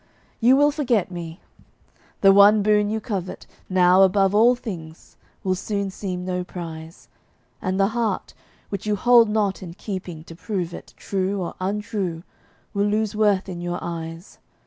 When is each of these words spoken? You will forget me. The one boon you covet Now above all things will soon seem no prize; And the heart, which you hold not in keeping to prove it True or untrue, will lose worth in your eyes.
You 0.39 0.55
will 0.57 0.71
forget 0.71 1.11
me. 1.11 1.41
The 2.21 2.33
one 2.33 2.63
boon 2.63 2.89
you 2.89 2.99
covet 2.99 3.45
Now 3.69 4.01
above 4.01 4.33
all 4.33 4.55
things 4.55 5.15
will 5.43 5.53
soon 5.53 5.91
seem 5.91 6.25
no 6.25 6.43
prize; 6.43 7.07
And 7.61 7.79
the 7.79 7.89
heart, 7.89 8.33
which 8.69 8.87
you 8.87 8.95
hold 8.95 9.29
not 9.29 9.61
in 9.61 9.75
keeping 9.75 10.23
to 10.23 10.35
prove 10.35 10.73
it 10.73 10.95
True 10.97 11.39
or 11.39 11.53
untrue, 11.61 12.23
will 12.73 12.87
lose 12.87 13.15
worth 13.15 13.47
in 13.47 13.61
your 13.61 13.77
eyes. 13.79 14.39